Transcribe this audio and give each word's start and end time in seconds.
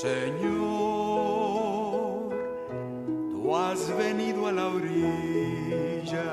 Señor, 0.00 0.40
tú 3.32 3.54
has 3.54 3.94
venido 3.98 4.46
a 4.46 4.52
la 4.52 4.68
orilla, 4.68 6.24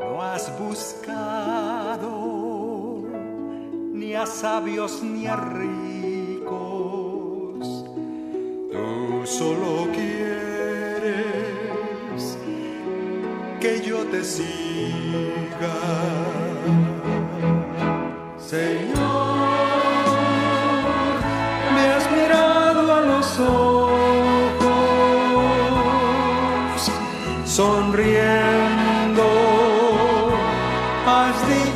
no 0.00 0.20
has 0.20 0.50
buscado 0.58 2.08
ni 3.92 4.14
a 4.16 4.26
sabios 4.26 5.00
ni 5.00 5.28
a 5.28 5.36
ricos, 5.36 6.48
tú 8.72 9.24
solo 9.24 9.86
quieres 9.92 11.22
que 13.60 13.80
yo 13.80 13.98
te 14.06 14.24
siga. 14.24 15.81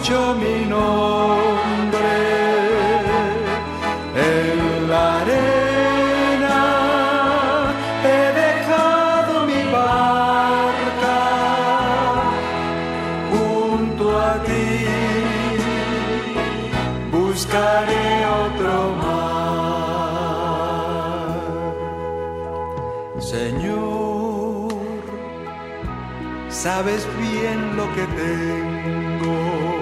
Dicho 0.07 0.37
mi 0.37 0.65
nombre 0.67 2.15
en 4.15 4.89
la 4.89 5.21
arena. 5.21 6.59
He 8.05 8.23
dejado 8.45 9.33
mi 9.47 9.63
barca 9.73 11.21
junto 13.33 14.05
a 14.21 14.33
ti 14.45 14.69
buscaré 17.11 18.07
otro 18.45 18.75
mar. 19.03 19.77
Señor, 23.19 24.71
sabes 26.49 27.03
bien 27.19 27.59
lo 27.77 27.85
que 27.95 28.05
tengo 28.23 29.76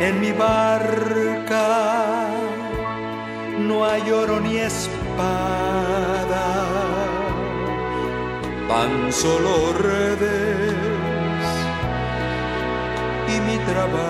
en 0.00 0.20
mi 0.20 0.32
barca. 0.32 1.66
No 3.58 3.84
hay 3.84 4.10
oro 4.10 4.40
ni 4.40 4.56
espada, 4.58 6.46
tan 8.68 9.12
solo 9.12 9.72
redes 9.78 10.74
y 13.28 13.40
mi 13.40 13.58
trabajo. 13.70 14.08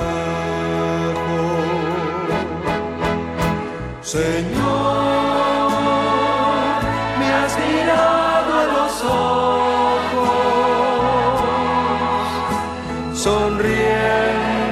Señor, 4.03 5.73
me 7.19 7.29
has 7.39 7.53
mirado 7.59 8.51
a 8.63 8.65
los 8.77 8.95
ojos, 9.05 10.39
sonriendo, 13.15 14.68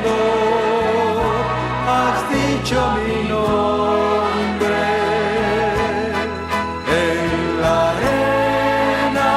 dicho 2.66 2.82
mi 3.06 3.18
nombre. 3.28 4.82
En 7.04 7.60
la 7.60 7.76
arena 7.90 9.32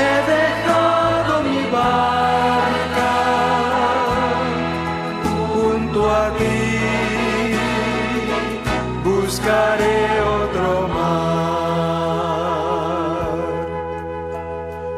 he 0.00 0.12
dejado 0.34 1.32
mi 1.42 1.60
barca 1.70 3.12
junto 5.52 5.98
a 6.10 6.24
ti 6.38 6.60
buscaré 9.04 10.00
otro 10.38 10.70
mar. 10.96 12.22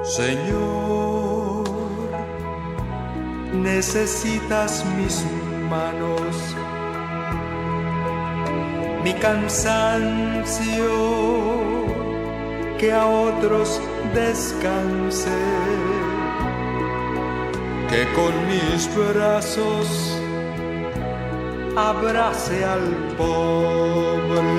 Señor, 0.05 1.65
necesitas 3.53 4.71
mis 4.97 5.15
manos, 5.69 6.35
mi 9.05 9.13
cansancio, 9.13 10.95
que 12.79 12.91
a 12.91 13.07
otros 13.07 13.81
descanse, 14.15 15.29
que 17.91 18.03
con 18.17 18.33
mis 18.49 18.89
brazos 18.97 20.19
abrace 21.77 22.65
al 22.65 22.87
pobre. 23.19 24.55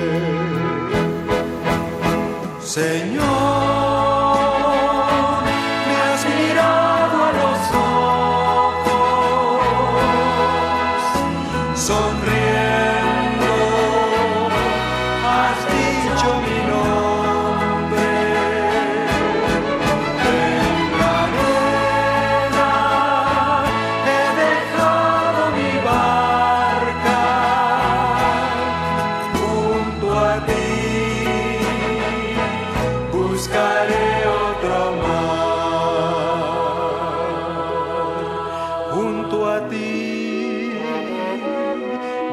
Señor, 2.60 3.45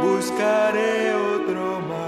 buscaré 0.03 1.13
otro 1.13 1.79
más. 1.87 2.02